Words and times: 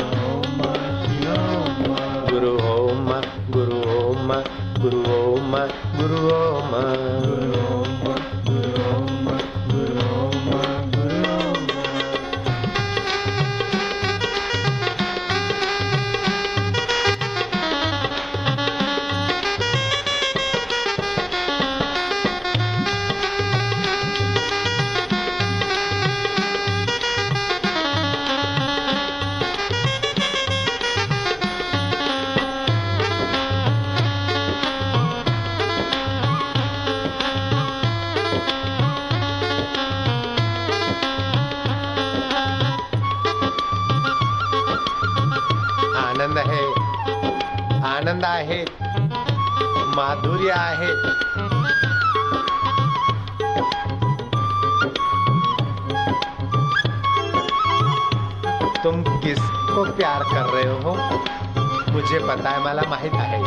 माधुर्य 50.43 50.51
आहे 50.51 50.87
तुम 58.83 59.03
किसको 59.19 59.83
प्यार 59.91 60.23
कर 60.23 60.45
रहे 60.45 60.73
हो? 60.73 60.95
मुझे 61.93 62.19
पता 62.19 62.49
है, 62.49 62.63
मला 62.63 62.81
माहित 62.89 63.13
आहे। 63.13 63.43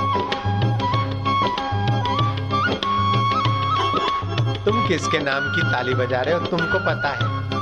तुम 4.65 4.89
किसके 4.89 5.19
नाम 5.19 5.55
की 5.57 5.63
ताली 5.63 5.95
बजा 5.95 6.21
रहे 6.21 6.35
हो? 6.35 6.41
तुमको 6.41 6.79
पता 6.79 7.09
है। 7.09 7.53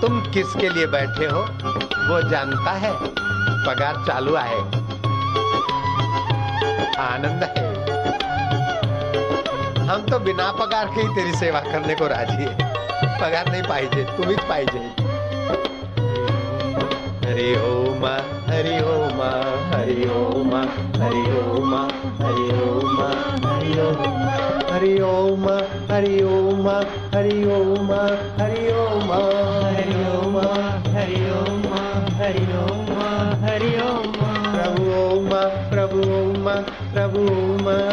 तुम 0.00 0.20
किसके 0.20 0.68
लिए 0.68 0.86
बैठे 0.86 1.26
हो? 1.26 1.40
वो 2.08 2.30
जानता 2.30 2.70
है। 2.70 2.92
पगार 3.66 4.04
चालू 4.06 4.34
आहे। 4.34 4.83
आनंद 6.98 7.42
है। 7.44 7.72
हम 9.86 10.06
तो 10.10 10.18
बिना 10.18 10.50
पगार 10.52 10.86
के 10.94 11.00
ही 11.00 11.08
तेरी 11.14 11.32
सेवा 11.36 11.60
करने 11.62 11.94
को 11.94 12.06
राज़ी 12.06 12.42
है। 12.42 12.54
पगार 13.20 13.50
नहीं 13.50 13.62
पाहिजे 13.62 14.04
तुम्हीच 14.16 14.40
पाहिजे 14.48 14.78
हरि 17.24 17.50
ओम 17.58 18.04
हरि 18.48 18.76
ओम 18.84 19.20
हरि 19.70 20.02
ओम 20.14 20.52
हरि 21.02 21.22
ओम 21.38 21.72
हरि 22.20 22.44
ओम 22.62 23.00
हरि 23.44 23.72
ओम 23.80 24.18
हरि 24.72 25.00
ओम 25.02 25.46
हरि 25.92 26.20
ओम 26.22 26.68
हरि 26.68 26.68
ओम 26.68 26.68
हरि 27.14 27.36
ओम 27.54 27.90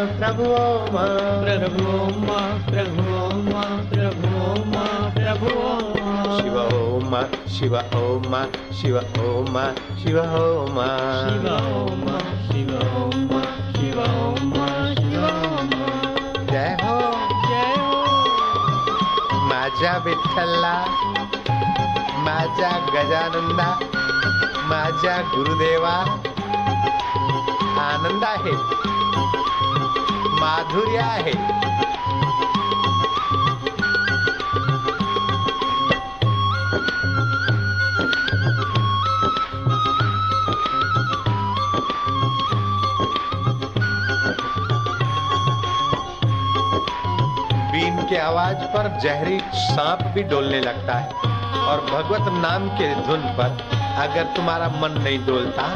प्रभु 0.02 0.42
ओम। 0.42 0.96
प्रभु 1.44 1.84
ओम 1.88 2.26
प्रभु 2.66 3.02
ओम 3.14 3.48
प्रभु 3.90 4.28
ओम 4.50 4.72
प्रभु 5.14 5.46
ओम। 5.46 6.38
शिव 6.38 6.56
ओम 6.58 7.22
शिव 7.48 7.76
ओम 7.76 8.44
शिव 8.72 8.96
ओम 8.96 9.58
शिव 9.98 10.18
ओम। 10.18 10.78
शिव 11.28 11.48
ओम 11.54 12.18
शिव 12.50 12.74
ओम 12.74 13.42
शिव 13.72 14.00
ओम 14.00 14.54
शिव 14.94 15.24
ओम। 15.24 15.70
जय 16.46 16.76
हो। 16.82 16.98
जय 17.48 17.74
हो। 17.78 18.04
माझ्या 19.44 19.96
विठ्ठलला 20.04 20.84
माझ्या 22.18 22.70
गजानंदा 22.94 23.78
माझ्या 24.64 25.20
गुरुदेवा 25.20 26.18
आनंद 27.80 28.24
आहे. 28.24 28.91
माधुर्य 30.42 30.98
आहे. 30.98 31.70
के 48.08 48.18
आवाज़ 48.18 48.64
पर 48.72 48.86
जहरी 49.02 49.38
सांप 49.56 50.00
भी 50.14 50.22
डोलने 50.22 50.60
लगता 50.60 50.94
है 50.94 51.30
और 51.68 51.80
भगवत 51.84 52.28
नाम 52.32 52.68
के 52.78 52.94
धुन 53.06 53.22
पर 53.38 53.56
अगर 54.02 54.24
तुम्हारा 54.36 54.68
मन 54.80 55.00
नहीं 55.02 55.18
डोलता 55.26 55.66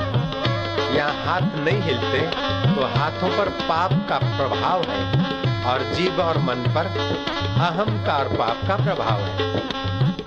या 0.96 1.06
हाथ 1.24 1.56
नहीं 1.64 1.80
हिलते 1.82 2.55
तो 2.76 2.86
हाथों 2.88 3.28
पर 3.28 3.48
पाप 3.60 3.92
का 4.08 4.16
प्रभाव 4.18 4.82
है 4.88 5.64
और 5.66 5.82
जीव 5.94 6.20
और 6.22 6.38
मन 6.38 6.64
पर 6.74 6.86
अहंकार 6.86 8.28
पाप 8.28 8.60
का 8.68 8.76
प्रभाव 8.76 9.20
है। 9.20 9.62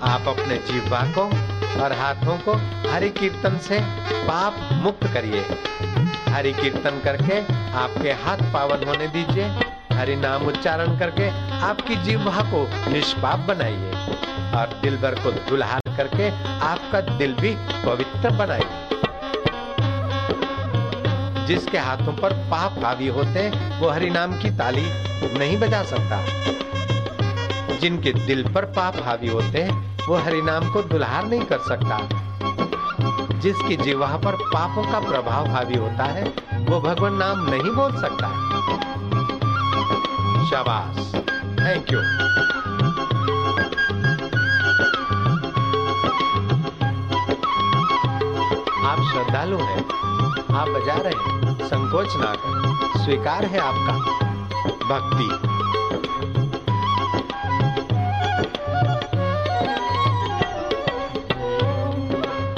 आप 0.04 0.28
अपने 0.28 0.56
जीवा 0.68 1.02
को 1.18 1.24
और 1.82 1.92
हाथों 1.92 2.36
को 2.38 2.54
हरि 2.90 3.10
कीर्तन 3.10 3.58
से 3.58 3.78
पाप 4.26 4.58
मुक्त 4.82 5.06
करिए। 5.14 5.44
हरि 6.28 6.52
कीर्तन 6.52 7.00
करके 7.04 7.38
आपके 7.78 8.12
हाथ 8.24 8.42
पावन 8.52 8.86
होने 8.88 9.08
दीजिए। 9.08 9.48
हरि 9.92 10.16
नाम 10.16 10.46
उच्चारण 10.46 10.98
करके 10.98 11.28
आपकी 11.62 11.96
जीवा 12.04 12.42
को 12.50 12.66
निष्पाप 12.92 13.46
बनाइए 13.48 13.92
और 14.56 14.78
दिल 14.82 14.96
भर 14.96 15.14
को 15.14 15.32
दुल्हान 15.50 15.96
करके 15.96 16.30
आपका 16.66 17.00
दिल 17.16 17.34
भी 17.34 17.54
पवित्र 17.84 18.30
बनाइए। 18.38 18.88
जिसके 21.46 21.78
हाथों 21.78 22.12
पर 22.12 22.32
पाप 22.32 22.84
हावी 22.84 23.08
होते, 23.08 23.48
वो 23.78 23.90
हरि 23.90 24.10
नाम 24.10 24.32
की 24.38 24.50
ताली 24.50 24.86
नहीं 25.38 25.60
बजा 25.60 25.82
सकता। 25.82 26.24
जिनके 27.76 28.12
दिल 28.12 28.52
पर 28.52 28.64
पाप 28.64 28.94
हावी 29.04 29.28
होते, 29.28 29.70
वो 30.08 30.16
हरि 30.16 30.42
नाम 30.42 30.72
को 30.72 30.82
दुल्हार 30.82 31.26
नहीं 31.26 31.40
कर 31.40 31.58
सकता। 31.58 32.00
जिसकी 33.38 33.76
जीवा 33.76 34.06
पर 34.06 34.32
पापों 34.32 34.82
का 34.82 35.00
प्रभाव 35.00 35.48
हावी 35.48 35.76
होता 35.76 36.04
है, 36.04 36.24
वो 36.54 36.80
भगवान 36.80 37.14
नाम 37.14 37.50
नहीं 37.50 37.70
बोल 37.70 38.00
सकता। 38.00 38.28
शाबाश। 40.50 41.14
थैंक 41.60 41.92
यू 41.92 42.00
आप 48.88 49.12
श्रद्धालु 49.12 49.58
हैं। 49.58 50.09
आप 50.50 50.68
बजा 50.68 50.94
रहे 51.04 51.12
हैं 51.14 51.66
संकोच 51.66 52.14
ना 52.16 52.32
करें 52.44 53.04
स्वीकार 53.04 53.44
है 53.52 53.58
आपका 53.60 53.92
भक्ति 54.88 55.28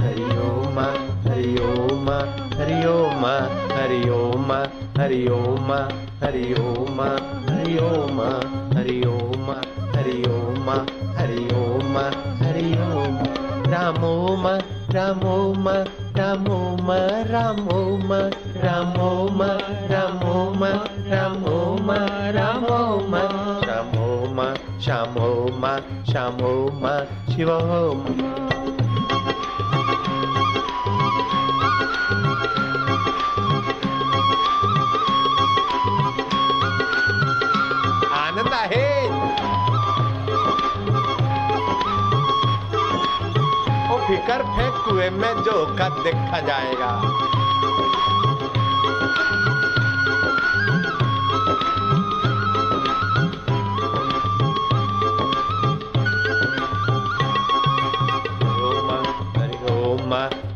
हरि 0.02 0.24
ओम 0.48 0.78
हरि 1.28 1.56
ओम 1.62 2.10
हरि 3.76 4.00
ओम 4.10 4.52
हरि 5.00 5.22
ओम 5.30 5.72
हरि 6.22 6.44
ओम 6.60 7.00
हरि 8.72 9.02
ओम 9.08 10.70
हरि 11.18 11.42
ओम 11.54 11.98
हरि 12.42 12.70
ओम 12.82 13.18
राम 13.72 14.04
ओम 14.04 14.46
राम 14.94 15.26
ओम 15.32 15.68
रामो 16.22 16.56
म 16.86 16.90
रामो 17.30 17.78
म 18.08 18.12
रामो 18.64 19.08
ममो 19.38 20.34
ममो 20.60 21.56
ममो 21.82 22.04
म 23.10 23.24
श्यामो 23.64 24.08
म 24.36 24.54
श्यामो 24.84 25.30
म 25.62 25.76
श्यामो 26.12 26.54
म 26.82 26.98
शिवो 27.32 27.60
म 27.94 28.61
फिकर 44.12 44.42
फेंक 44.46 44.74
कुएँ 44.84 45.10
में 45.10 45.42
जो 45.42 45.54
का 45.78 45.88
देखा 46.02 46.40
जाएगा। 46.40 46.90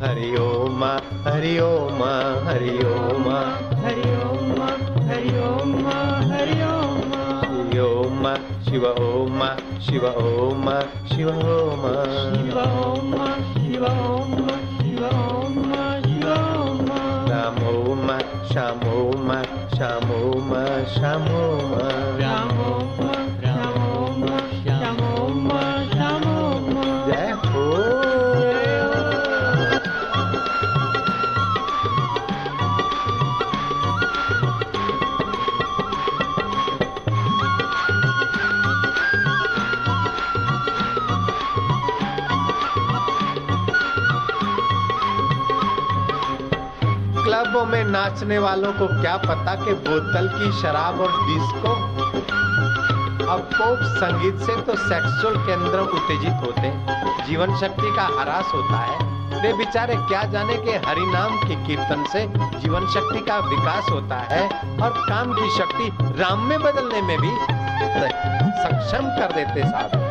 हरि 0.00 0.36
ओम 0.36 0.84
हरि 1.26 1.58
ओम 1.58 2.02
हरि 2.48 2.76
ओम 2.84 3.28
हरि 3.84 4.10
ओम 4.24 4.60
हरि 5.08 5.38
ओम 5.38 5.88
हरि 6.28 6.60
ओम 6.68 7.14
हरि 7.48 7.96
शिव 8.66 8.86
ओम 9.00 9.40
शिव 9.80 10.06
ओम। 10.06 10.68
शिवो 11.12 11.58
मा 11.82 11.92
शमो 17.28 17.72
मा 18.06 18.18
श्यामो 18.50 18.96
मा 19.26 19.42
श्यामो 19.74 20.18
मा 20.48 20.62
श्यामो 20.94 21.75
में 47.66 47.84
नाचने 47.84 48.38
वालों 48.38 48.72
को 48.72 48.86
क्या 49.00 49.16
पता 49.16 49.54
कि 49.64 49.72
बोतल 49.86 50.28
की 50.28 50.50
शराब 50.60 51.00
और 51.00 51.12
डिस्को? 51.26 51.72
अब 53.26 53.40
पोप 53.52 53.78
संगीत 53.96 54.36
से 54.40 54.56
तो 54.62 54.76
सेक्सुअल 54.78 55.36
केंद्र 55.46 55.80
उत्तेजित 55.80 56.46
होते। 56.46 56.72
जीवन 57.26 57.56
शक्ति 57.56 57.94
का 57.96 58.06
हरास 58.20 58.52
होता 58.54 58.78
है। 58.78 59.04
वे 59.42 59.52
बेचारे 59.52 59.96
क्या 59.98 60.22
जाने 60.24 60.56
के 60.56 60.76
हरि 60.86 61.06
नाम 61.06 61.36
के 61.38 61.54
कीर्तन 61.66 62.04
से 62.12 62.26
जीवन 62.60 62.86
शक्ति 62.86 63.20
का 63.20 63.38
विकास 63.48 63.90
होता 63.90 64.16
है 64.30 64.42
और 64.82 65.04
काम 65.08 65.32
की 65.32 65.50
शक्ति 65.58 65.92
राम 66.20 66.48
में 66.48 66.58
बदलने 66.60 67.02
में 67.02 67.18
भी 67.18 67.30
सक्षम 68.62 69.08
कर 69.18 69.32
देते 69.34 69.68
साहब 69.68 70.05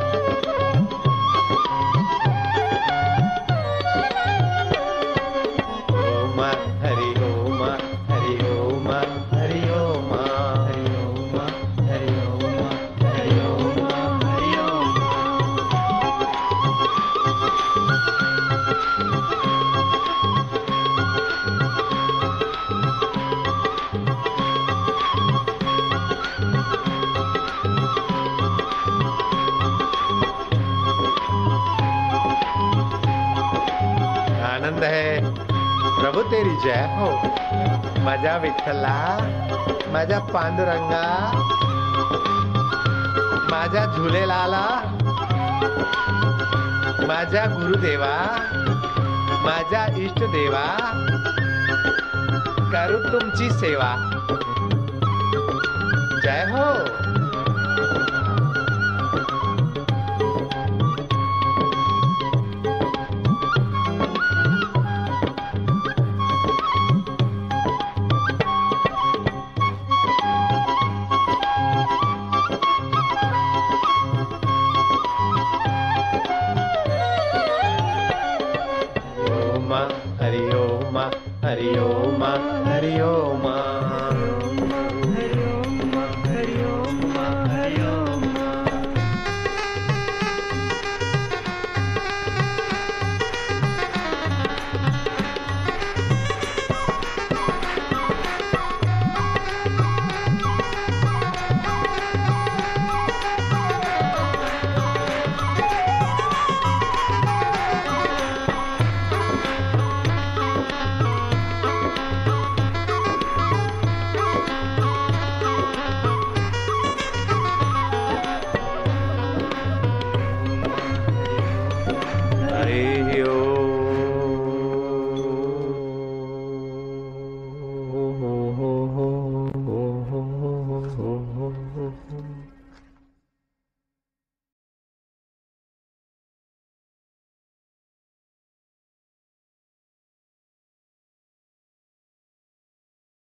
तेरी 36.36 36.56
जय 36.56 36.82
हो। 36.96 37.10
मज़ा 38.06 38.36
विठ्ठला 38.38 38.96
माझ्या 39.88 40.20
पांडुरंगा 40.20 41.04
माझ्या 43.52 43.86
झुलेलाला 43.86 44.66
माझ्या 47.08 47.46
गुरुदेवा 47.46 48.14
माझ्या 49.46 49.86
इष्टदेवा 49.98 50.66
करू 52.74 52.98
तुमची 53.10 53.50
सेवा। 53.50 53.92
जय 56.24 56.46
हो। 56.52 57.05
my 83.38 84.05